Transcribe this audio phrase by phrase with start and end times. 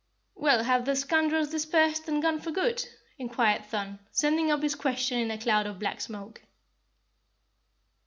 [0.33, 2.87] "Well, have the scoundrels dispersed and gone for good?"
[3.19, 6.41] inquired Thun, sending up his question in a cloud of black smoke.